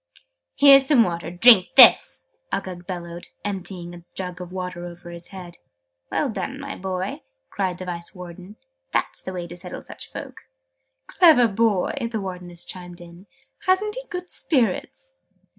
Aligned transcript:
"Here's 0.55 0.87
some 0.87 1.03
water, 1.03 1.29
drink 1.29 1.75
this!" 1.75 2.25
Uggug 2.51 2.87
bellowed, 2.87 3.27
emptying 3.45 3.93
a 3.93 4.03
jug 4.15 4.41
of 4.41 4.51
water 4.51 4.83
over 4.83 5.11
his 5.11 5.27
head. 5.27 5.57
"Well 6.09 6.27
done, 6.31 6.59
my 6.59 6.75
boy!" 6.75 7.21
cried 7.51 7.77
the 7.77 7.85
Vice 7.85 8.15
Warden. 8.15 8.55
"That's 8.93 9.21
the 9.21 9.31
way 9.31 9.45
to 9.45 9.55
settle 9.55 9.83
such 9.83 10.11
folk!" 10.11 10.41
"Clever 11.05 11.47
boy!", 11.47 11.93
the 12.11 12.19
Wardeness 12.19 12.65
chimed 12.65 12.99
in. 12.99 13.27
"Hasn't 13.67 13.93
he 13.93 14.07
good 14.09 14.31
spirits?" 14.31 15.17